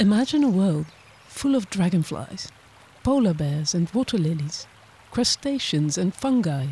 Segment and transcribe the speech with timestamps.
[0.00, 0.86] Imagine a world
[1.28, 2.48] full of dragonflies,
[3.02, 4.66] polar bears and water lilies,
[5.10, 6.68] crustaceans and fungi,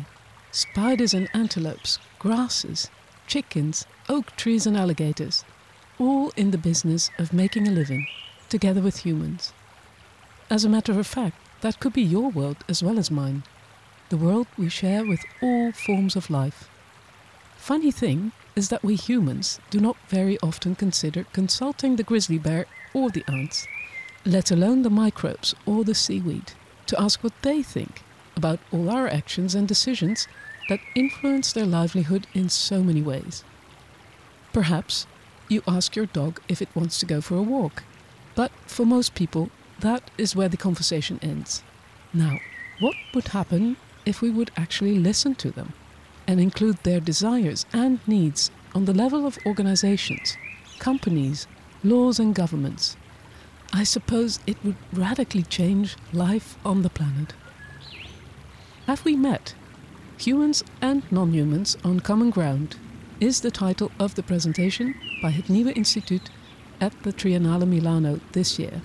[0.49, 2.89] spiders and antelopes, grasses,
[3.27, 5.45] chickens, oak trees and alligators,
[5.99, 8.07] all in the business of making a living,
[8.49, 9.53] together with humans.
[10.49, 13.43] As a matter of fact, that could be your world as well as mine,
[14.09, 16.67] the world we share with all forms of life.
[17.57, 22.65] Funny thing is that we humans do not very often consider consulting the grizzly bear
[22.93, 23.67] or the ants,
[24.25, 26.53] let alone the microbes or the seaweed,
[26.87, 28.01] to ask what they think
[28.35, 30.27] about all our actions and decisions
[30.69, 33.43] that influence their livelihood in so many ways.
[34.53, 35.07] Perhaps
[35.47, 37.83] you ask your dog if it wants to go for a walk,
[38.35, 41.63] but for most people, that is where the conversation ends.
[42.13, 42.39] Now,
[42.79, 45.73] what would happen if we would actually listen to them
[46.27, 50.37] and include their desires and needs on the level of organizations,
[50.77, 51.47] companies,
[51.83, 52.97] laws, and governments?
[53.71, 57.33] I suppose it would radically change life on the planet.
[58.87, 59.53] Have we met?
[60.17, 62.75] Humans and non humans on common ground
[63.19, 66.29] is the title of the presentation by het Nieuwe Instituut
[66.81, 68.81] at the Triennale Milano this year.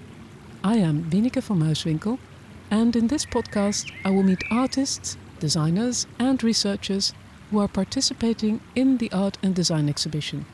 [0.62, 2.19] I am Wineke van Muiswinkel,
[2.70, 7.12] and in this podcast I will meet artists, designers, and researchers
[7.50, 10.47] who are participating in the art and design exhibition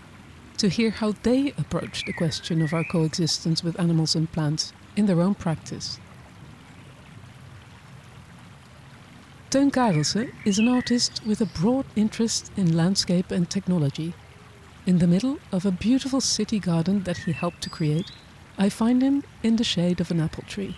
[0.61, 5.06] to hear how they approach the question of our coexistence with animals and plants in
[5.06, 5.98] their own practice.
[9.50, 14.12] Theun Karelse is an artist with a broad interest in landscape and technology.
[14.84, 18.12] In the middle of a beautiful city garden that he helped to create,
[18.58, 20.77] I find him in the shade of an apple tree.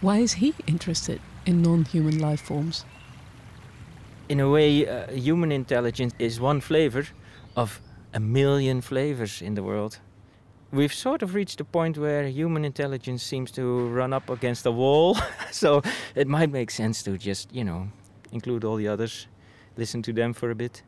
[0.00, 2.84] Why is he interested in non human life forms?
[4.28, 7.06] In a way, uh, human intelligence is one flavor
[7.54, 7.80] of
[8.16, 9.98] a million flavors in the world.
[10.72, 14.72] We've sort of reached a point where human intelligence seems to run up against a
[14.72, 15.18] wall,
[15.52, 15.82] so
[16.14, 17.88] it might make sense to just, you know,
[18.32, 19.28] include all the others,
[19.76, 20.82] listen to them for a bit.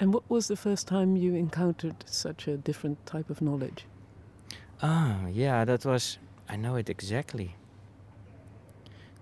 [0.00, 3.86] And what was the first time you encountered such a different type of knowledge?
[4.82, 7.54] Ah, yeah, that was, I know it exactly.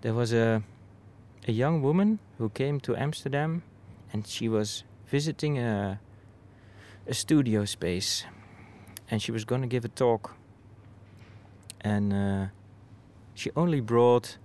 [0.00, 0.62] There was a,
[1.46, 3.62] a young woman who came to Amsterdam
[4.14, 6.00] and she was visiting a
[7.06, 8.24] a studio space,
[9.10, 10.34] and she was going to give a talk.
[11.80, 12.46] And uh,
[13.34, 14.38] she only brought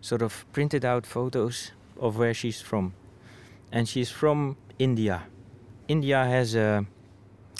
[0.00, 2.94] sort of printed out photos of where she's from,
[3.72, 5.22] and she's from India.
[5.88, 6.86] India has a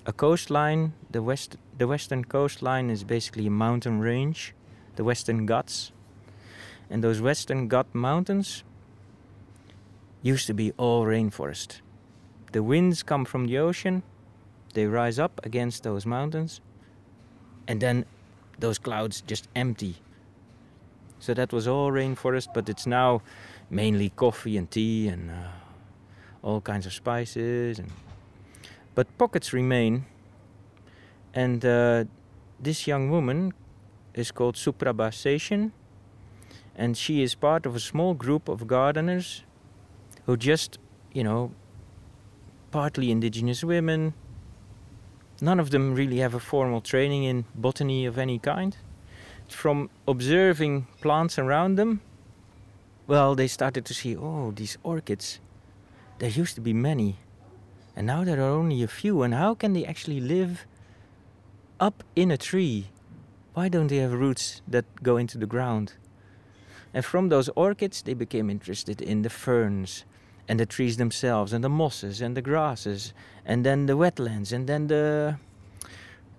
[0.06, 0.92] a coastline.
[1.10, 4.54] The west the western coastline is basically a mountain range,
[4.96, 5.92] the Western Ghats,
[6.90, 8.64] and those Western Ghat mountains
[10.22, 11.80] used to be all rainforest.
[12.54, 14.04] The winds come from the ocean,
[14.74, 16.60] they rise up against those mountains,
[17.66, 18.04] and then
[18.60, 19.96] those clouds just empty.
[21.18, 23.22] So that was all rainforest, but it's now
[23.70, 25.48] mainly coffee and tea and uh,
[26.44, 27.80] all kinds of spices.
[27.80, 27.90] And
[28.94, 30.06] but pockets remain,
[31.34, 32.04] and uh,
[32.60, 33.52] this young woman
[34.14, 35.72] is called Suprabha Seshan,
[36.76, 39.42] and she is part of a small group of gardeners
[40.26, 40.78] who just,
[41.12, 41.50] you know,
[42.74, 44.14] partly indigenous women.
[45.40, 48.76] None of them really have a formal training in botany of any kind.
[49.46, 52.00] From observing plants around them,
[53.06, 55.38] well, they started to see, oh, these orchids,
[56.18, 57.18] there used to be many,
[57.94, 59.22] and now there are only a few.
[59.22, 60.66] And how can they actually live
[61.78, 62.88] up in a tree?
[63.52, 65.92] Why don't they have roots that go into the ground?
[66.92, 70.04] And from those orchids, they became interested in the ferns,
[70.48, 74.66] and the trees themselves and the mosses and the grasses and then the wetlands and
[74.66, 75.36] then the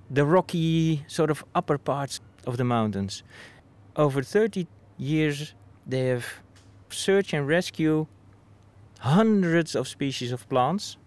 [0.10, 3.24] the rocky sort of upper parts of the mountains.
[3.96, 4.68] Over 30
[4.98, 5.54] years
[5.88, 6.26] they have
[6.90, 8.08] search and rescue
[9.00, 10.98] hundreds of species of plants.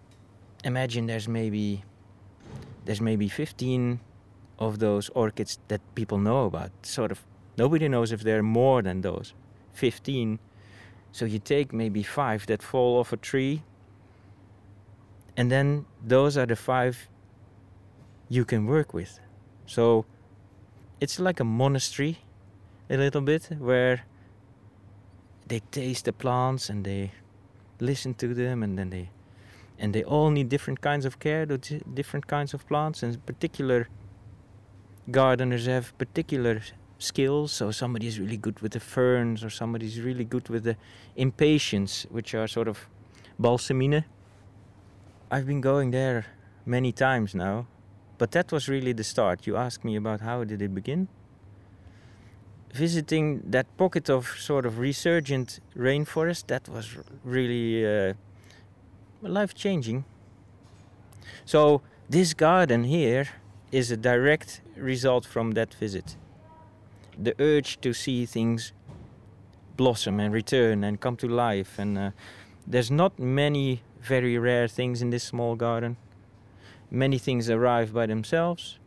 [0.63, 1.83] Imagine there's maybe
[2.85, 3.99] there's maybe 15
[4.57, 6.71] of those orchids that people know about.
[6.83, 7.25] Sort of
[7.57, 9.33] nobody knows if there are more than those
[9.73, 10.39] 15
[11.11, 13.63] so you take maybe five that fall off a tree,
[15.35, 17.07] and then those are the five
[18.29, 19.19] you can work with.
[19.65, 20.05] So
[20.99, 22.19] it's like a monastery,
[22.89, 24.05] a little bit, where
[25.47, 27.11] they taste the plants and they
[27.79, 29.09] listen to them, and then they
[29.81, 33.87] and they all need different kinds of care, different kinds of plants, and particular
[35.09, 36.61] gardeners have particular
[36.99, 37.51] skills.
[37.51, 40.75] So somebody is really good with the ferns, or somebody is really good with the
[41.15, 42.87] impatiens, which are sort of
[43.39, 44.05] balsamine.
[45.31, 46.25] I've been going there
[46.65, 47.65] many times now,
[48.19, 49.47] But that was really the start.
[49.47, 51.07] You asked me about how did it begin?
[52.73, 58.13] Visiting that pocket of sort of resurgent rainforest, that was really uh,
[59.21, 60.03] life changing.
[61.45, 63.29] So, this garden here
[63.71, 66.17] is a direct result from that visit.
[67.21, 68.71] The urge to see things
[69.75, 71.79] blossom and return and come to life.
[71.79, 72.11] And uh,
[72.65, 75.97] there's not many very rare things in this small garden.
[76.91, 78.79] Many things arrive by themselves.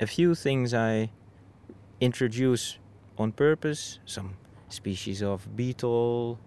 [0.00, 1.10] A few things I
[2.00, 2.78] introduce
[3.18, 4.36] on purpose some
[4.68, 6.38] species of beetle,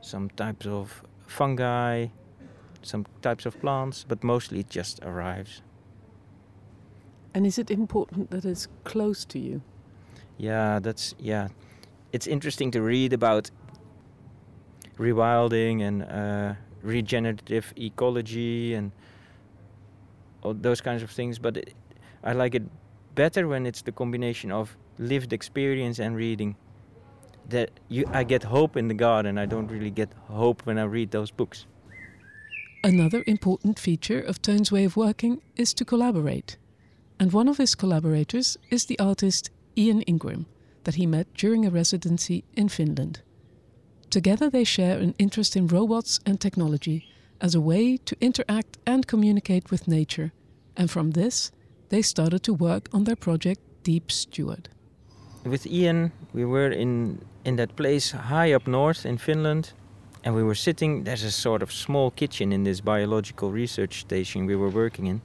[0.00, 2.08] some types of fungi,
[2.82, 5.62] some types of plants, but mostly it just arrives.
[7.34, 9.62] And is it important that it's close to you?
[10.38, 11.48] Yeah, that's yeah.
[12.12, 13.50] It's interesting to read about
[14.98, 18.92] rewilding and uh, regenerative ecology and
[20.42, 21.38] all those kinds of things.
[21.38, 21.74] But it,
[22.24, 22.62] I like it
[23.14, 26.56] better when it's the combination of lived experience and reading.
[27.48, 29.38] That you, I get hope in the garden.
[29.38, 31.66] I don't really get hope when I read those books.
[32.82, 36.56] Another important feature of Theun's way of working is to collaborate.
[37.18, 40.46] And one of his collaborators is the artist Ian Ingram,
[40.84, 43.20] that he met during a residency in Finland.
[44.10, 47.06] Together, they share an interest in robots and technology
[47.40, 50.32] as a way to interact and communicate with nature,
[50.76, 51.52] and from this,
[51.88, 54.68] they started to work on their project Deep Steward.
[55.44, 59.72] With Ian, we were in, in that place high up north in Finland,
[60.24, 61.04] and we were sitting.
[61.04, 65.20] There's a sort of small kitchen in this biological research station we were working in.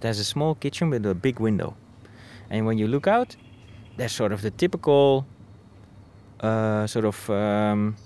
[0.00, 1.76] There's a small kitchen with a big window,
[2.50, 3.36] and when you look out,
[3.96, 5.26] there's sort of the typical
[6.40, 7.96] uh, sort of um,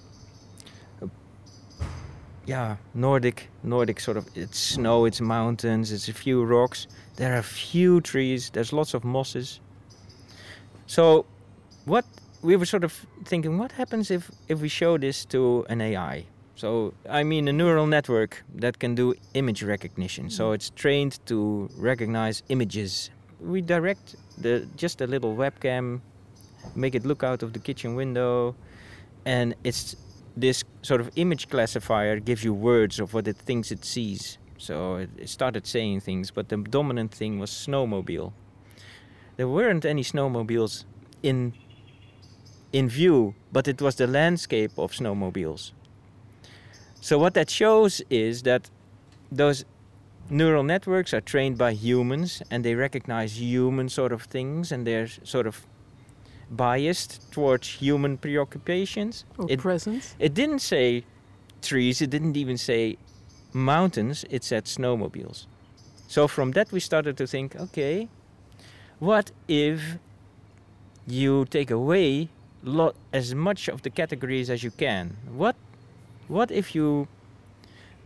[2.46, 6.86] yeah Nordic Nordic sort of it's snow, it's mountains, it's a few rocks.
[7.16, 8.50] There are a few trees.
[8.50, 9.60] There's lots of mosses.
[10.86, 11.24] So,
[11.86, 12.04] what
[12.42, 12.92] we were sort of
[13.24, 16.26] thinking, what happens if if we show this to an AI?
[16.56, 20.30] So I mean a neural network that can do image recognition.
[20.30, 23.10] So it's trained to recognize images.
[23.40, 26.00] We direct the just a little webcam
[26.74, 28.54] make it look out of the kitchen window,
[29.24, 29.96] and it's
[30.36, 34.38] this sort of image classifier gives you words of what it thinks it sees.
[34.58, 38.32] So it, it started saying things, but the dominant thing was snowmobile.
[39.36, 40.84] There weren't any snowmobiles
[41.22, 41.52] in
[42.72, 45.72] in view, but it was the landscape of snowmobiles.
[47.00, 48.68] So what that shows is that
[49.30, 49.64] those
[50.30, 55.06] neural networks are trained by humans and they recognize human sort of things and they're
[55.06, 55.66] sort of
[56.50, 59.24] biased towards human preoccupations.
[59.38, 60.14] Or it, presence.
[60.18, 61.04] It didn't say
[61.62, 62.98] trees, it didn't even say
[63.52, 65.46] mountains, it said snowmobiles.
[66.08, 68.08] So from that we started to think, okay,
[68.98, 69.98] what if
[71.06, 72.28] you take away
[72.62, 75.16] lot as much of the categories as you can?
[75.28, 75.56] What
[76.28, 77.06] what if you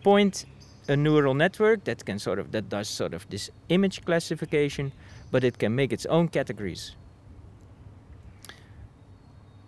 [0.02, 0.44] point
[0.88, 4.92] a neural network that can sort of that does sort of this image classification,
[5.30, 6.96] but it can make its own categories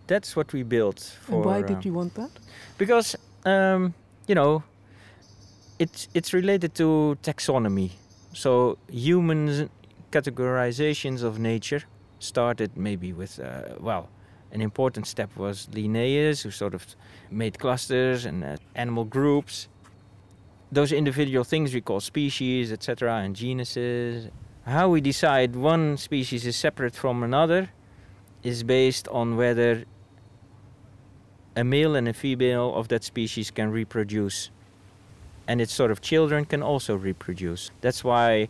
[0.07, 1.35] that's what we built for.
[1.35, 2.31] And why did uh, you want that?
[2.79, 3.95] Because um,
[4.27, 4.63] you know,
[5.79, 7.91] it's it's related to taxonomy.
[8.33, 9.71] So human
[10.11, 11.83] categorizations of nature
[12.19, 14.09] started maybe with uh, well,
[14.53, 16.83] an important step was Linnaeus, who sort of
[17.31, 19.69] made clusters and uh, animal groups.
[20.73, 24.31] Those individual things we call species, etc., and genuses.
[24.65, 27.69] How we decide one species is separate from another
[28.43, 29.85] is based on whether
[31.55, 34.51] a male and a female of that species can reproduce.
[35.47, 37.71] And its sort of children can also reproduce.
[37.83, 38.49] That's why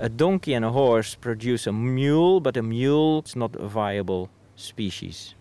[0.00, 4.28] a donkey and a horse produce a mule, but a mule is not a viable
[4.56, 5.36] species.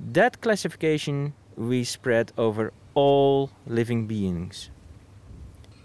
[0.00, 4.71] That classification we spread over all living beings.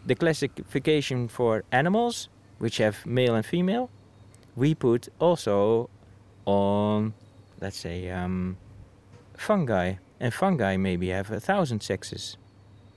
[0.08, 3.90] The classification for animals, which have male and female,
[4.56, 5.90] we put also
[6.46, 7.14] on,
[7.62, 8.58] let's say, um,
[9.38, 9.96] fungi.
[10.20, 12.38] And fungi maybe have a thousand sexes.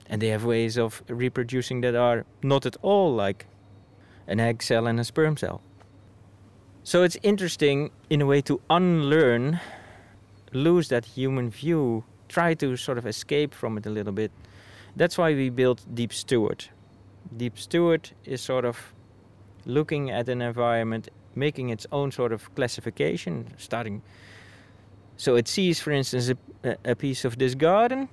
[0.09, 3.45] And they have ways of reproducing that are not at all like
[4.25, 5.61] an egg cell and a sperm cell.
[6.83, 9.59] So it's interesting in a way to unlearn,
[10.53, 14.31] lose that human view, try to sort of escape from it a little bit.
[14.95, 16.69] That's why we built Deep Steward.
[17.35, 18.93] Deep Steward is sort of
[19.65, 24.01] looking at an environment, making its own sort of classification, starting
[25.21, 26.31] so it sees, for instance,
[26.63, 28.09] a, a piece of this garden,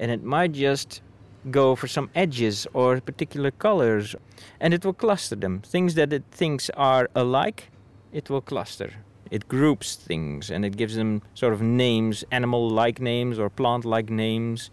[0.00, 1.00] and it might just
[1.48, 4.16] go for some edges or particular colors,
[4.58, 5.60] and it will cluster them.
[5.60, 7.70] Things that it thinks are alike,
[8.12, 8.92] it will cluster.
[9.30, 13.84] It groups things and it gives them sort of names, animal like names or plant
[13.84, 14.72] like names,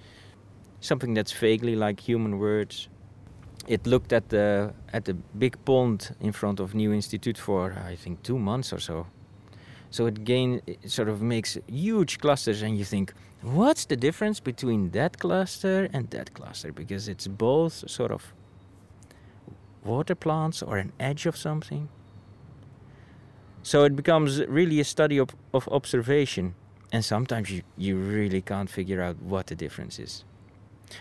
[0.82, 2.90] something that's vaguely like human words.
[3.68, 7.96] It looked at the at the big pond in front of New Institute for I
[7.96, 9.08] think two months or so.
[9.90, 14.40] So it gain it sort of makes huge clusters, and you think, what's the difference
[14.40, 16.72] between that cluster and that cluster?
[16.72, 18.34] Because it's both sort of
[19.84, 21.90] water plants or an edge of something.
[23.64, 26.56] So it becomes really a study of, of observation,
[26.92, 30.24] and sometimes you, you really can't figure out what the difference is.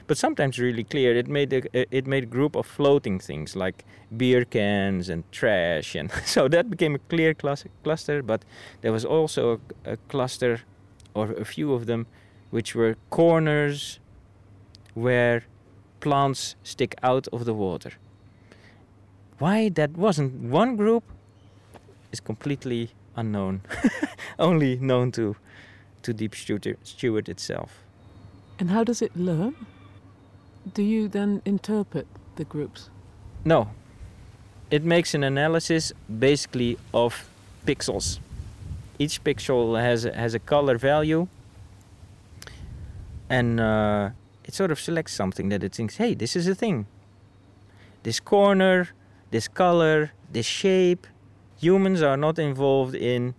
[0.07, 1.17] But sometimes really clear.
[1.17, 3.85] It made a, it made a group of floating things like
[4.17, 8.23] beer cans and trash, and so that became a clear cluster.
[8.23, 8.45] But
[8.81, 10.61] there was also a, a cluster,
[11.15, 12.07] or a few of them,
[12.51, 14.01] which were corners
[14.95, 15.45] where
[16.01, 17.93] plants stick out of the water.
[19.39, 21.05] Why that wasn't one group
[22.13, 23.61] is completely unknown,
[24.39, 25.37] only known to,
[26.03, 27.83] to Deep Steward itself.
[28.59, 29.55] And how does it learn?
[30.75, 32.07] Do you then interpret
[32.37, 32.91] the groups?
[33.45, 33.71] No.
[34.71, 37.29] It makes an analysis basically of
[37.67, 38.19] pixels.
[38.99, 41.29] Each pixel has a, has a color value,
[43.29, 44.11] and uh,
[44.45, 46.87] it sort of selects something that it thinks, hey, this is a thing.
[48.03, 48.89] This corner,
[49.31, 51.07] this color, this shape,
[51.61, 53.35] humans are not involved in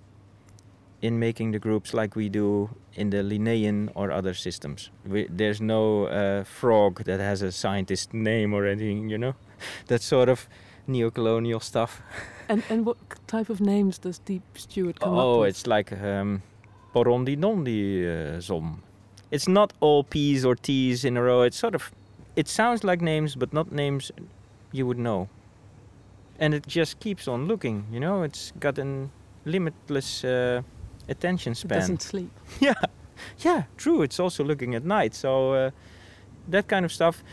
[1.01, 4.89] in making the groups like we do in the Linnaean or other systems.
[5.05, 9.35] We, there's no uh, frog that has a scientist name or anything, you know.
[9.87, 10.47] that sort of
[10.87, 12.01] neo-colonial stuff.
[12.49, 15.39] and and what type of names does Deep Steward come oh, up with?
[15.39, 16.41] Oh, it's like um,
[16.93, 18.81] Porondi Nondi uh, Zom.
[19.29, 21.41] It's not all P's or T's in a row.
[21.41, 21.91] It's sort of,
[22.35, 24.11] it sounds like names, but not names
[24.71, 25.27] you would know
[26.39, 27.85] and it just keeps on looking.
[27.91, 29.09] You know, it's got a
[29.45, 30.61] limitless uh,
[31.09, 31.77] attention span.
[31.77, 32.31] It doesn't sleep.
[32.59, 32.73] yeah,
[33.39, 34.01] yeah, true.
[34.01, 35.71] It's also looking at night, so uh,
[36.47, 37.23] that kind of stuff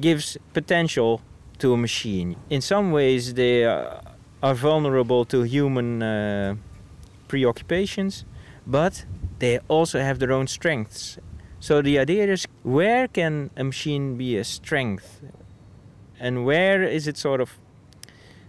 [0.00, 1.20] gives potential
[1.58, 2.36] to a machine.
[2.50, 4.00] In some ways, they uh,
[4.42, 6.56] are vulnerable to human uh,
[7.28, 8.24] preoccupations,
[8.66, 9.04] but
[9.38, 11.18] they also have their own strengths.
[11.60, 15.20] So the idea is, where can a machine be a strength,
[16.20, 17.58] and where is it sort of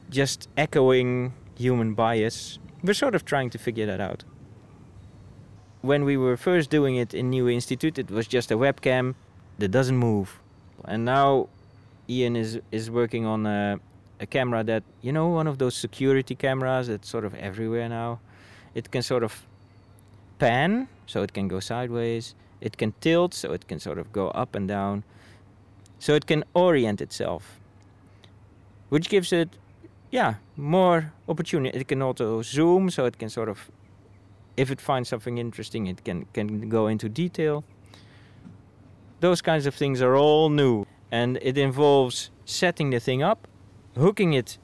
[0.09, 2.59] just echoing human bias.
[2.83, 4.23] We're sort of trying to figure that out.
[5.85, 9.13] When we were first doing it in New Institute, it was just a webcam
[9.59, 10.39] that doesn't move.
[10.83, 11.47] And now
[12.09, 13.79] Ian is, is working on a,
[14.19, 18.19] a camera that, you know, one of those security cameras that's sort of everywhere now.
[18.73, 19.45] It can sort of
[20.39, 22.33] pan, so it can go sideways.
[22.61, 25.03] It can tilt, so it can sort of go up and down.
[25.99, 27.59] So it can orient itself,
[28.89, 29.49] which gives it
[30.09, 31.77] yeah, more opportunity.
[31.77, 33.69] It can also zoom, so it can sort of,
[34.57, 37.63] if it finds something interesting, it can can go into detail.
[39.19, 43.47] Those kinds of things are all new, and it involves setting the thing up,
[43.97, 44.57] hooking it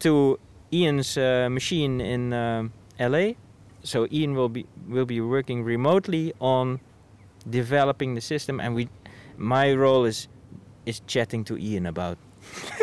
[0.00, 0.38] to
[0.72, 3.32] Ian's uh, machine in uh, LA.
[3.82, 6.80] So Ian will be will be working remotely on
[7.48, 8.88] developing the system, and we,
[9.36, 10.28] my role is
[10.86, 12.18] is chatting to Ian about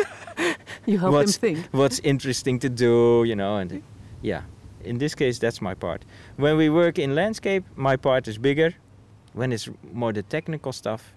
[0.86, 1.68] you help what's, him think.
[1.72, 3.82] what's interesting to do, you know, and
[4.22, 4.42] yeah.
[4.84, 6.04] In this case, that's my part.
[6.36, 8.74] When we work in landscape, my part is bigger.
[9.32, 11.14] When it's more the technical stuff,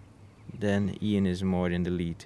[0.60, 2.25] then Ian is more in the lead.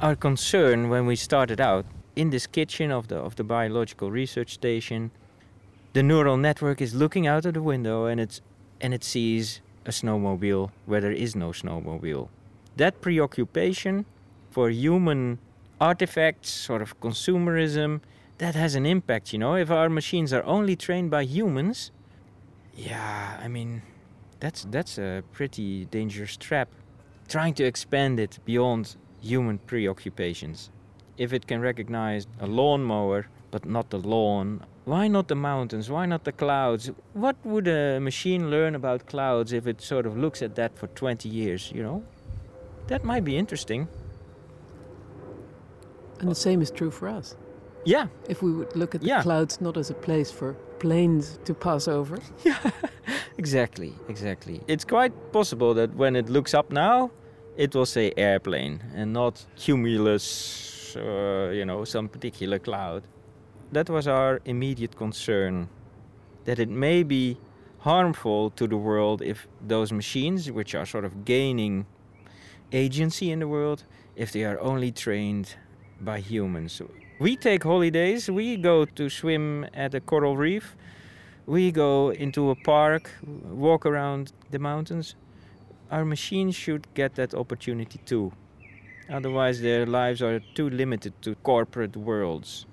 [0.00, 4.54] Our concern when we started out in this kitchen of the of the biological research
[4.54, 5.10] station,
[5.92, 8.40] the neural network is looking out of the window and it's
[8.80, 12.28] and it sees a snowmobile where there is no snowmobile.
[12.76, 14.04] That preoccupation
[14.50, 15.38] for human
[15.80, 18.00] artifacts, sort of consumerism,
[18.38, 19.54] that has an impact, you know.
[19.54, 21.92] If our machines are only trained by humans,
[22.74, 23.82] yeah, I mean,
[24.40, 26.68] that's that's a pretty dangerous trap.
[27.28, 30.70] Trying to expand it beyond human preoccupations.
[31.16, 35.88] If it can recognize a lawnmower but not the lawn, why not the mountains?
[35.88, 36.90] Why not the clouds?
[37.14, 40.88] What would a machine learn about clouds if it sort of looks at that for
[40.88, 42.04] 20 years, you know?
[42.88, 43.88] That might be interesting.
[46.20, 47.34] And the same is true for us.
[47.84, 48.06] Yeah.
[48.28, 49.22] If we would look at the yeah.
[49.22, 52.18] clouds not as a place for planes to pass over.
[52.44, 52.70] Yeah,
[53.38, 54.60] exactly, exactly.
[54.68, 57.10] It's quite possible that when it looks up now,
[57.56, 63.02] it will say airplane and not cumulus, uh, you know, some particular cloud.
[63.72, 65.68] That was our immediate concern
[66.44, 67.38] that it may be
[67.78, 71.86] harmful to the world if those machines, which are sort of gaining
[72.72, 73.84] agency in the world
[74.16, 75.56] if they are only trained
[76.00, 76.82] by humans.
[77.18, 80.76] We take holidays, we go to swim at a coral reef,
[81.46, 85.14] we go into a park, walk around the mountains.
[85.90, 88.32] Our machines should get that opportunity too.
[89.10, 92.66] Otherwise, their lives are too limited to corporate worlds.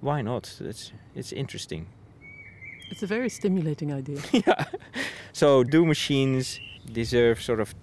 [0.00, 0.56] Why not?
[0.60, 1.86] It's, it's interesting.
[2.90, 4.20] It's a very stimulating idea.
[4.32, 4.64] yeah.
[5.32, 7.74] So, do machines deserve sort of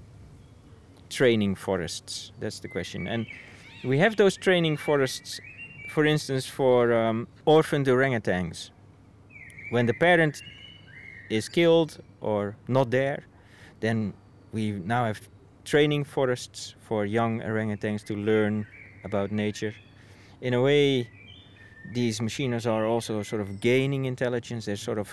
[1.09, 2.31] training forests?
[2.39, 3.07] That's the question.
[3.07, 3.27] And
[3.83, 5.39] we have those training forests,
[5.89, 8.69] for instance, for um, orphaned orangutans.
[9.71, 10.41] When the parent
[11.29, 13.23] is killed or not there,
[13.79, 14.13] then
[14.51, 15.21] we now have
[15.65, 18.65] training forests for young orangutans to learn
[19.03, 19.73] about nature.
[20.41, 21.09] In a way,
[21.93, 24.65] these machines are also sort of gaining intelligence.
[24.65, 25.09] They're sort of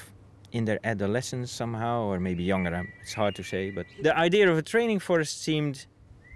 [0.53, 2.87] in their adolescence somehow, or maybe younger.
[3.03, 3.71] It's hard to say.
[3.71, 5.87] But the idea of a training forest seemed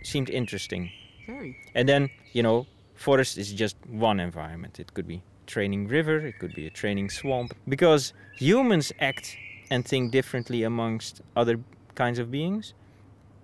[0.03, 0.91] seemed interesting.
[1.27, 1.57] Very.
[1.75, 4.81] And then you know, forest is just one environment.
[4.81, 6.19] It could be training river.
[6.19, 7.55] It could be a training swamp.
[7.69, 9.37] Because humans act
[9.71, 11.61] and think differently amongst other
[11.95, 12.75] kinds of beings,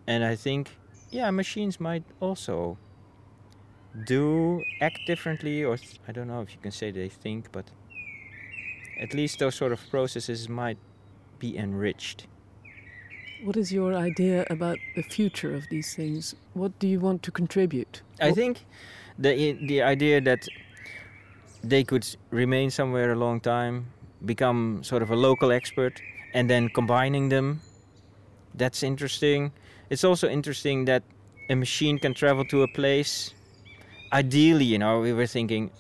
[0.06, 0.70] and I think
[1.10, 2.78] yeah, machines might also
[4.06, 7.70] do act differently, or th- I don't know if you can say they think, but
[9.00, 10.78] at least those sort of processes might
[11.38, 12.26] be enriched.
[13.42, 16.34] What is your idea about the future of these things?
[16.54, 18.02] What do you want to contribute?
[18.20, 18.66] I think
[19.18, 20.46] the i- the idea that
[21.62, 23.86] they could remain somewhere a long time,
[24.24, 26.00] become sort of a local expert,
[26.34, 27.60] and then combining them,
[28.54, 29.52] that's interesting.
[29.90, 31.02] It's also interesting that
[31.48, 33.34] a machine can travel to a place.
[34.12, 35.70] Ideally, you know, we were thinking,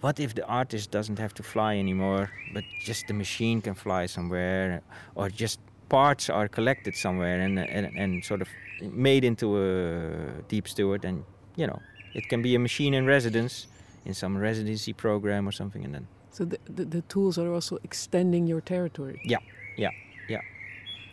[0.00, 4.06] what if the artist doesn't have to fly anymore, but just the machine can fly
[4.06, 4.82] somewhere,
[5.14, 8.48] or just parts are collected somewhere and and, and sort of
[8.92, 11.24] made into a deep steward, and
[11.56, 11.80] you know,
[12.14, 13.66] it can be a machine in residence
[14.04, 17.78] in some residency program or something, and then So the, the, the tools are also
[17.82, 19.20] extending your territory.
[19.24, 19.40] yeah,
[19.76, 19.90] yeah,
[20.28, 20.40] yeah.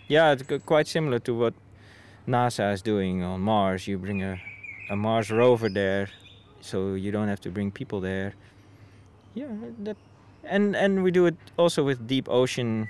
[0.07, 1.53] Yeah, it's quite similar to what
[2.27, 3.87] NASA is doing on Mars.
[3.87, 4.39] You bring a,
[4.89, 6.07] a Mars rover there,
[6.61, 8.33] so you don't have to bring people there.
[9.33, 9.47] Yeah,
[9.83, 9.97] that,
[10.43, 12.87] and and we do it also with deep ocean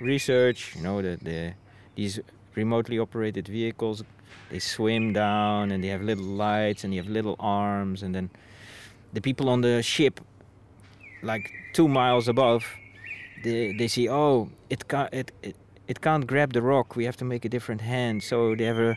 [0.00, 0.74] research.
[0.76, 1.54] You know, the, the
[1.94, 2.20] these
[2.54, 4.04] remotely operated vehicles,
[4.50, 8.30] they swim down and they have little lights and they have little arms, and then
[9.12, 10.20] the people on the ship,
[11.22, 12.64] like two miles above,
[13.42, 15.56] they they see oh it can't it, it
[15.86, 16.96] it can't grab the rock.
[16.96, 18.22] We have to make a different hand.
[18.22, 18.96] So they have a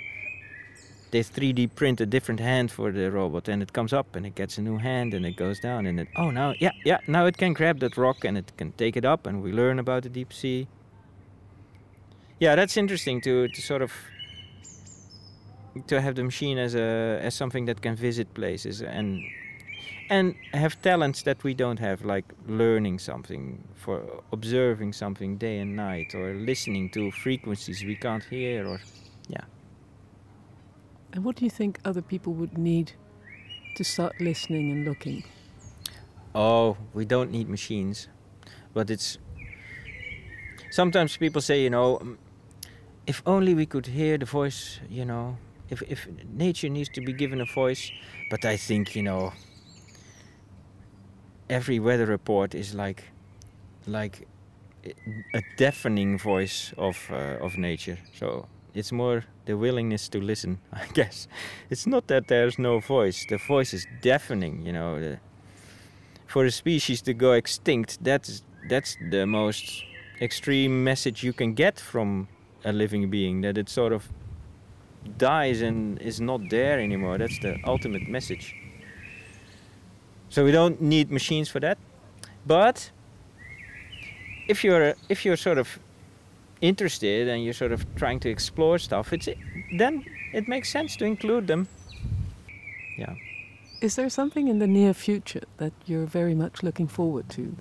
[1.11, 4.33] they 3D print a different hand for the robot, and it comes up and it
[4.33, 7.25] gets a new hand, and it goes down, and it oh now yeah yeah now
[7.25, 10.03] it can grab that rock and it can take it up, and we learn about
[10.03, 10.67] the deep sea.
[12.41, 13.91] Yeah, that's interesting to to sort of
[15.87, 19.21] to have the machine as a as something that can visit places and
[20.09, 25.75] and have talents that we don't have like learning something for observing something day and
[25.75, 28.79] night or listening to frequencies we can't hear or
[29.29, 29.45] yeah.
[31.13, 32.93] And what do you think other people would need
[33.75, 35.23] to start listening and looking?
[36.33, 38.07] oh we don't need machines
[38.73, 39.19] but it's
[40.71, 42.17] sometimes people say you know "Mm,
[43.07, 45.37] if only we could hear the voice you know
[45.69, 47.91] if if nature needs to be given a voice
[48.29, 49.33] but i think you know
[51.49, 53.03] every weather report is like
[53.85, 54.27] like
[55.33, 57.97] a deafening voice of uh, of nature.
[58.13, 61.27] So it's more the willingness to listen i guess.
[61.69, 63.25] It's not that there's no voice.
[63.29, 64.99] The voice is deafening you know.
[64.99, 65.19] The,
[66.27, 69.83] for a species to go extinct that's that's the most
[70.21, 72.29] extreme message you can get from
[72.63, 74.09] a living being that it sort of
[75.17, 77.17] dies and is not there anymore.
[77.17, 78.55] That's the ultimate message.
[80.29, 81.77] So we don't need machines for that.
[82.45, 82.91] But
[84.47, 85.79] if you're if you're sort of
[86.61, 89.27] interested and you're sort of trying to explore stuff it's
[89.77, 91.67] then it makes sense to include them.
[92.97, 93.15] Yeah.
[93.81, 97.55] Is there something in the near future that you're very much looking forward to?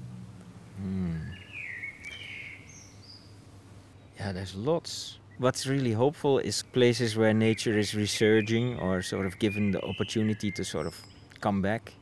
[0.76, 1.29] Hmm.
[4.20, 5.18] Yeah, there's lots.
[5.38, 10.50] What's really hopeful is places where nature is resurging or sort of given the opportunity
[10.50, 10.94] to sort of
[11.40, 11.94] come back.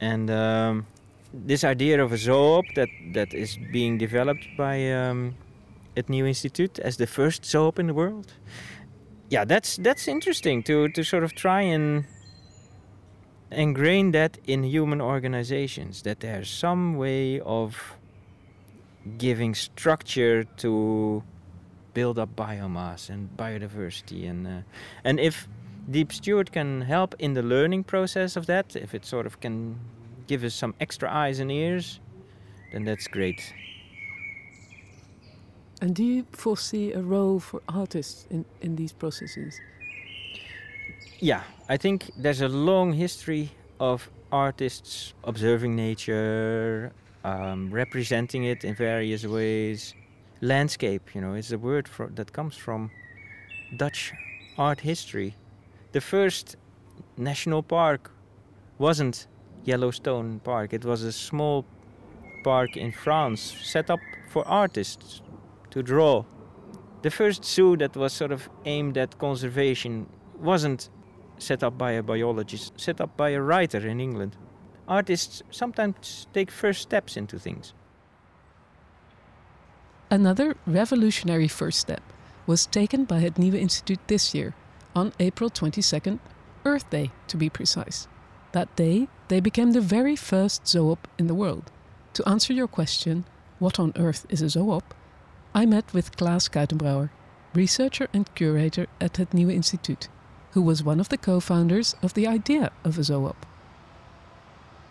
[0.00, 0.86] And um,
[1.34, 5.34] this idea of a zoop that, that is being developed by um,
[5.94, 8.32] at New Institute as the first zoop in the world.
[9.28, 12.06] Yeah, that's that's interesting to, to sort of try and
[13.52, 17.95] ingrain that in human organizations that there's some way of
[19.18, 21.22] giving structure to
[21.94, 24.60] build up biomass and biodiversity and uh,
[25.04, 25.48] and if
[25.90, 29.78] Deep Steward can help in the learning process of that, if it sort of can
[30.26, 32.00] give us some extra eyes and ears,
[32.72, 33.54] then that's great.
[35.80, 39.60] And do you foresee a role for artists in, in these processes?
[41.20, 46.92] Yeah, I think there's a long history of artists observing nature,
[47.26, 49.94] um, representing it in various ways.
[50.40, 52.90] Landscape, you know, is a word for, that comes from
[53.76, 54.12] Dutch
[54.56, 55.34] art history.
[55.92, 56.56] The first
[57.16, 58.12] national park
[58.78, 59.26] wasn't
[59.64, 61.64] Yellowstone Park, it was a small
[62.44, 65.20] park in France set up for artists
[65.70, 66.24] to draw.
[67.02, 70.06] The first zoo that was sort of aimed at conservation
[70.38, 70.90] wasn't
[71.38, 74.36] set up by a biologist, set up by a writer in England.
[74.88, 77.72] Artists sometimes take first steps into things.
[80.10, 82.02] Another revolutionary first step
[82.46, 84.54] was taken by het Nieuwe Instituut this year,
[84.94, 86.18] on April 22nd,
[86.64, 88.06] Earth Day to be precise.
[88.52, 91.70] That day, they became the very first zoop in the world.
[92.14, 93.24] To answer your question,
[93.58, 94.94] what on earth is a zoop?
[95.54, 97.10] I met with Klaas Kuitenbrouwer,
[97.54, 100.08] researcher and curator at het Nieuwe Instituut
[100.56, 103.44] who was one of the co founders of the idea of a zoop.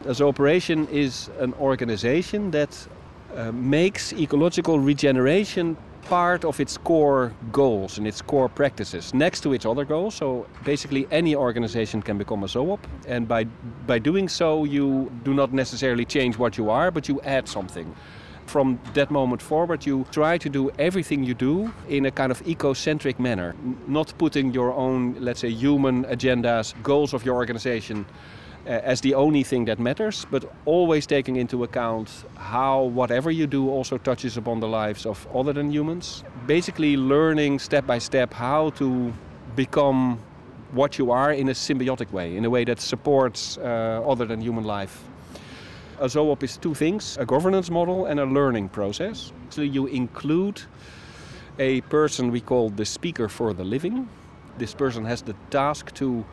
[0.05, 2.87] A zooperation is an organization that
[3.35, 9.53] uh, makes ecological regeneration part of its core goals and its core practices next to
[9.53, 10.13] its other goals.
[10.13, 13.45] So basically, any organization can become a zoop, and by
[13.87, 17.95] by doing so, you do not necessarily change what you are, but you add something
[18.45, 22.47] from that moment forward, you try to do everything you do in a kind of
[22.47, 23.55] eco-centric manner,
[23.87, 28.05] not putting your own, let's say, human agendas, goals of your organization
[28.65, 33.69] as the only thing that matters, but always taking into account how whatever you do
[33.69, 36.23] also touches upon the lives of other than humans.
[36.47, 39.13] Basically, learning step by step how to
[39.55, 40.19] become
[40.71, 44.41] what you are in a symbiotic way, in a way that supports uh, other than
[44.41, 45.03] human life.
[45.99, 49.31] A zoop is two things a governance model and a learning process.
[49.49, 50.61] So you include
[51.57, 54.09] a person we call the speaker for the living.
[54.57, 56.25] This person has the task to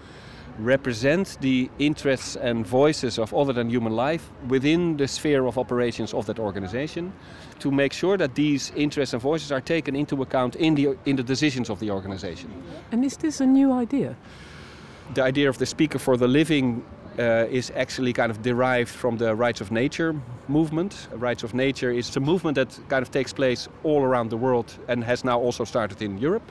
[0.58, 6.12] represent the interests and voices of other than human life within the sphere of operations
[6.12, 7.12] of that organization
[7.58, 11.16] to make sure that these interests and voices are taken into account in the, in
[11.16, 12.50] the decisions of the organization.
[12.90, 14.16] And is this a new idea?
[15.14, 16.84] The idea of the speaker for the living
[17.18, 20.14] uh, is actually kind of derived from the rights of nature
[20.48, 21.08] movement.
[21.12, 24.72] Rights of nature is a movement that kind of takes place all around the world
[24.88, 26.50] and has now also started in Europe.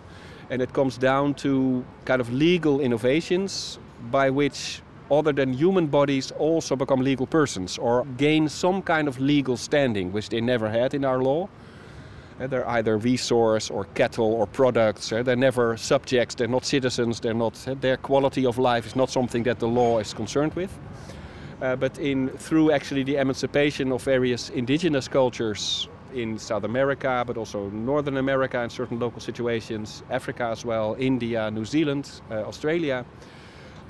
[0.49, 6.31] And it comes down to kind of legal innovations by which other than human bodies
[6.31, 10.93] also become legal persons or gain some kind of legal standing, which they never had
[10.93, 11.49] in our law.
[12.39, 15.11] Uh, they're either resource or cattle or products.
[15.11, 16.33] Uh, they're never subjects.
[16.33, 17.19] They're not citizens.
[17.19, 17.67] They're not.
[17.67, 20.71] Uh, their quality of life is not something that the law is concerned with.
[21.61, 27.37] Uh, but in through actually the emancipation of various indigenous cultures in South America, but
[27.37, 33.05] also Northern America in certain local situations, Africa as well, India, New Zealand, uh, Australia.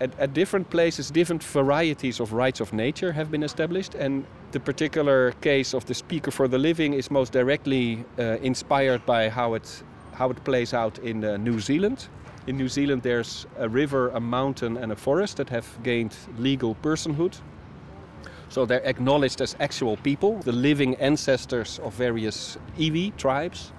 [0.02, 4.60] At, at different places, different varieties of rights of nature have been established, and the
[4.60, 9.54] particular case of the Speaker for the Living is most directly uh, inspired by how
[9.54, 9.84] it,
[10.14, 12.08] how it plays out in uh, New Zealand.
[12.48, 16.74] In New Zealand, there's a river, a mountain, and a forest that have gained legal
[16.82, 17.38] personhood.
[18.50, 23.72] So they're acknowledged as actual people, the living ancestors of various Iwi tribes.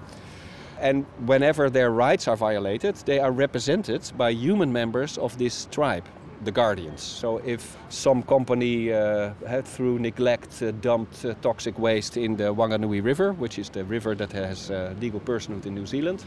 [0.79, 6.05] And whenever their rights are violated, they are represented by human members of this tribe
[6.45, 7.01] the guardians.
[7.01, 12.53] So if some company uh, had through neglect uh, dumped uh, toxic waste in the
[12.53, 16.25] Wanganui River, which is the river that has uh, legal personhood in New Zealand,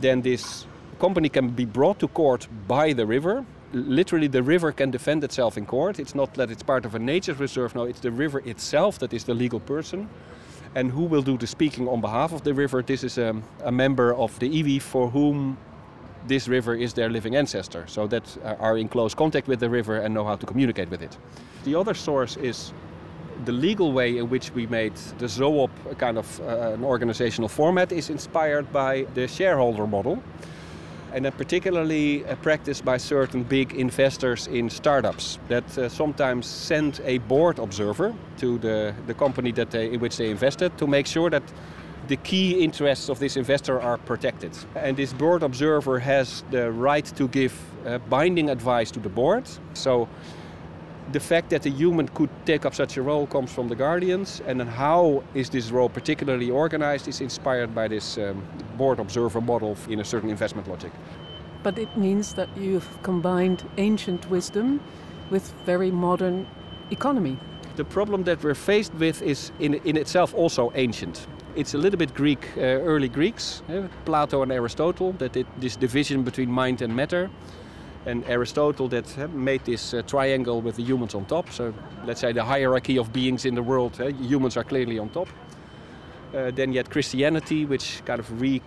[0.00, 0.66] then this
[1.00, 3.44] company can be brought to court by the river.
[3.72, 5.98] Literally, the river can defend itself in court.
[5.98, 7.74] It's not that it's part of a nature reserve.
[7.74, 10.08] No, it's the river itself that is the legal person.
[10.74, 12.82] And who will do the speaking on behalf of the river?
[12.82, 15.56] This is um, a member of the Iwi for whom
[16.26, 19.68] this river is their living ancestor, so that uh, are in close contact with the
[19.68, 21.16] river and know how to communicate with it.
[21.64, 22.72] The other source is
[23.44, 27.92] the legal way in which we made the ZOOP kind of uh, an organizational format
[27.92, 30.22] is inspired by the shareholder model,
[31.14, 37.00] and then particularly a practice by certain big investors in startups that uh, sometimes send
[37.04, 41.06] a board observer to the, the company that they, in which they invested to make
[41.06, 41.44] sure that
[42.08, 44.50] the key interests of this investor are protected.
[44.74, 47.54] And this board observer has the right to give
[47.86, 49.44] uh, binding advice to the board.
[49.74, 50.08] So
[51.12, 54.40] the fact that a human could take up such a role comes from the Guardians,
[54.46, 58.42] and then how is this role particularly organized is inspired by this um,
[58.76, 60.92] board observer model in a certain investment logic.
[61.62, 64.80] But it means that you've combined ancient wisdom
[65.30, 66.46] with very modern
[66.90, 67.38] economy.
[67.76, 71.26] The problem that we're faced with is in, in itself also ancient.
[71.56, 75.76] It's a little bit Greek, uh, early Greeks, uh, Plato and Aristotle, that did this
[75.76, 77.30] division between mind and matter
[78.06, 81.50] and Aristotle that uh, made this uh, triangle with the humans on top.
[81.50, 81.72] So
[82.04, 85.28] let's say the hierarchy of beings in the world, uh, humans are clearly on top.
[86.34, 88.60] Uh, then you had Christianity, which kind of re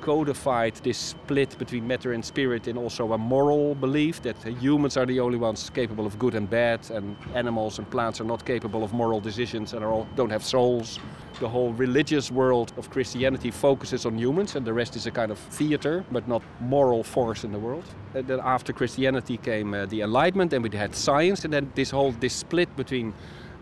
[0.00, 5.06] codified this split between matter and spirit in also a moral belief that humans are
[5.06, 8.82] the only ones capable of good and bad, and animals and plants are not capable
[8.82, 10.98] of moral decisions and all, don't have souls.
[11.40, 15.30] The whole religious world of Christianity focuses on humans, and the rest is a kind
[15.30, 17.84] of theater, but not moral force in the world.
[18.14, 21.90] And then after Christianity came uh, the Enlightenment, and we had science, and then this
[21.90, 23.14] whole this split between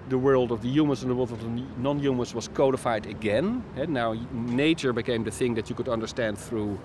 [0.09, 3.65] the world of the humans and the world of the non-humans was codified again.
[3.77, 6.79] And now nature became the thing that you could understand through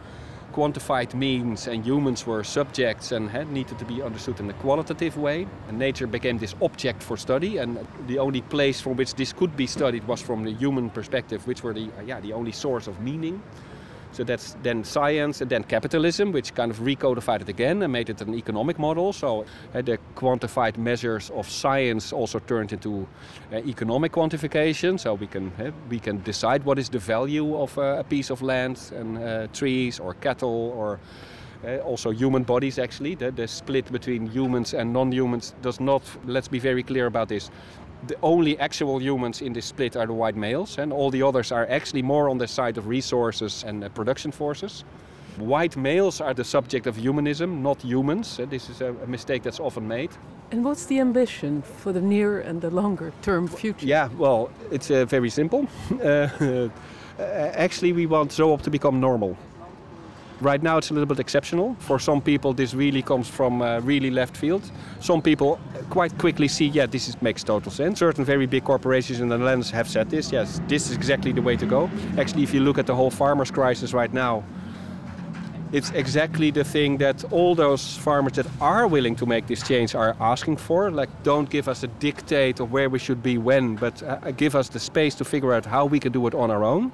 [0.52, 5.18] quantified means, and humans were subjects and had needed to be understood in a qualitative
[5.18, 5.48] way.
[5.68, 9.56] And nature became this object for study, and the only place from which this could
[9.56, 13.00] be studied was from the human perspective, which were the yeah the only source of
[13.00, 13.42] meaning.
[14.12, 18.10] So that's then science and then capitalism, which kind of recodified it again and made
[18.10, 19.13] it an economic model.
[19.13, 23.08] So uh, the quantified measures of science also turned into
[23.54, 25.00] uh, economic quantification.
[25.00, 28.30] So we can uh, we can decide what is the value of uh, a piece
[28.30, 31.00] of land and uh, trees or cattle or
[31.63, 36.47] uh, also human bodies actually the, the split between humans and non-humans does not let's
[36.47, 37.52] be very clear about this
[38.08, 41.52] the only actual humans in this split are the white males, and all the others
[41.52, 44.84] are actually more on the side of resources and uh, production forces.
[45.38, 48.40] White males are the subject of humanism, not humans.
[48.40, 50.10] Uh, this is a, a, mistake that's often made.
[50.52, 53.86] And what's the ambition for the near and the longer term future?
[53.86, 55.68] Yeah, well, it's uh, very simple.
[57.20, 59.38] Uh, actually, we want Zoop to become normal.
[60.41, 61.75] Right now, it's a little bit exceptional.
[61.77, 64.63] For some people, this really comes from uh, really left field.
[64.99, 65.60] Some people
[65.91, 67.99] quite quickly see, yeah, this is, makes total sense.
[67.99, 70.32] Certain very big corporations in the Netherlands have said this.
[70.32, 71.91] Yes, this is exactly the way to go.
[72.17, 74.43] Actually, if you look at the whole farmers' crisis right now,
[75.71, 79.93] it's exactly the thing that all those farmers that are willing to make this change
[79.93, 80.89] are asking for.
[80.89, 84.56] Like, don't give us a dictate of where we should be when, but uh, give
[84.56, 86.91] us the space to figure out how we can do it on our own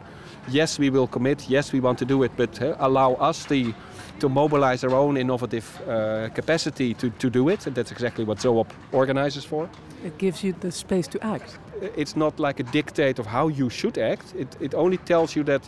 [0.47, 3.73] yes, we will commit, yes, we want to do it, but uh, allow us the,
[4.19, 7.67] to mobilize our own innovative uh, capacity to, to do it.
[7.67, 9.69] And that's exactly what Zoop organizes for.
[10.03, 11.57] It gives you the space to act.
[11.95, 15.43] It's not like a dictate of how you should act, it, it only tells you
[15.43, 15.67] that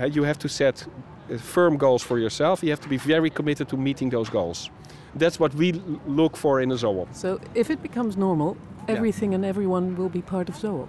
[0.00, 0.86] uh, you have to set
[1.30, 2.62] uh, firm goals for yourself.
[2.62, 4.70] You have to be very committed to meeting those goals.
[5.14, 5.72] That's what we
[6.06, 7.08] look for in a Zoop.
[7.12, 8.56] So if it becomes normal,
[8.88, 9.36] everything yeah.
[9.36, 10.88] and everyone will be part of Zoop.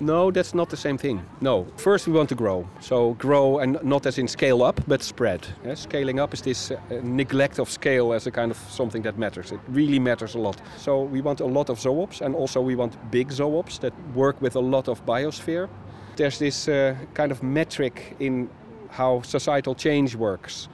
[0.00, 1.22] No, that's not the same thing.
[1.40, 1.66] No.
[1.76, 2.68] First, we want to grow.
[2.80, 5.46] So, grow and not as in scale up, but spread.
[5.64, 5.74] Yeah?
[5.74, 9.50] Scaling up is this uh, neglect of scale as a kind of something that matters.
[9.50, 10.60] It really matters a lot.
[10.76, 14.40] So, we want a lot of zoops and also we want big zoops that work
[14.40, 15.68] with a lot of biosphere.
[16.16, 18.48] There's this uh, kind of metric in
[18.90, 20.68] how societal change works.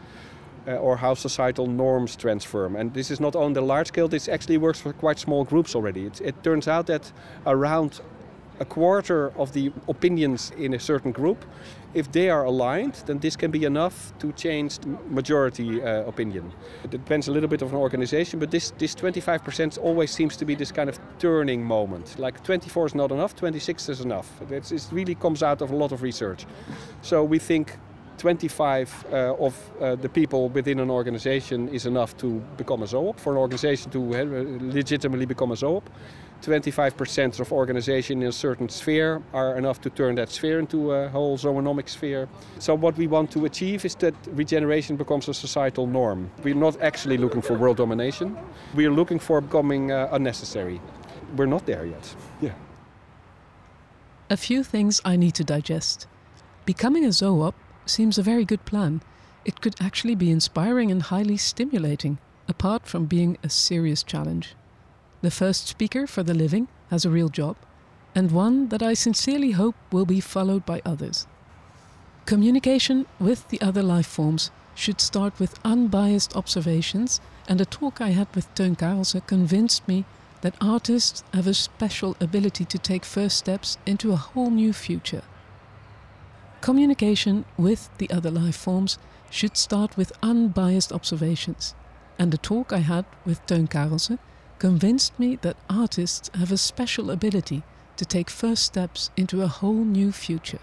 [0.66, 2.74] Uh, or how societal norms transform.
[2.74, 5.74] And this is not on the large scale, this actually works for quite small groups
[5.74, 6.06] already.
[6.06, 7.12] It, it turns out that
[7.44, 8.00] around
[8.60, 11.44] a quarter of the opinions in a certain group,
[11.94, 16.52] if they are aligned, then this can be enough to change the majority uh, opinion.
[16.82, 20.44] It depends a little bit of an organization, but this, this 25% always seems to
[20.44, 22.18] be this kind of turning moment.
[22.18, 24.28] Like 24 is not enough, 26 is enough.
[24.50, 26.46] It's, it really comes out of a lot of research.
[27.02, 27.78] So we think
[28.18, 33.18] 25 uh, of uh, the people within an organization is enough to become a zoop,
[33.18, 34.24] for an organization to uh,
[34.60, 35.88] legitimately become a zoop.
[36.42, 41.08] 25% of organization in a certain sphere are enough to turn that sphere into a
[41.08, 42.28] whole zoonomic sphere.
[42.58, 46.30] So what we want to achieve is that regeneration becomes a societal norm.
[46.42, 48.36] We're not actually looking for world domination.
[48.74, 50.80] We're looking for becoming uh, unnecessary.
[51.36, 52.14] We're not there yet.
[52.42, 52.52] Yeah.
[54.28, 56.06] A few things I need to digest.
[56.66, 57.54] Becoming a zoop
[57.86, 59.02] seems a very good plan.
[59.44, 62.18] It could actually be inspiring and highly stimulating,
[62.48, 64.54] apart from being a serious challenge.
[65.22, 67.56] The first speaker for the living has a real job,
[68.14, 71.26] and one that I sincerely hope will be followed by others.
[72.26, 78.10] Communication with the other life forms should start with unbiased observations, and a talk I
[78.10, 80.04] had with Theun Karelse convinced me
[80.40, 85.22] that artists have a special ability to take first steps into a whole new future.
[86.64, 88.96] Communication with the other life forms
[89.28, 91.74] should start with unbiased observations,
[92.18, 94.18] and the talk I had with Theun Karelse
[94.58, 97.64] convinced me that artists have a special ability
[97.98, 100.60] to take first steps into a whole new future.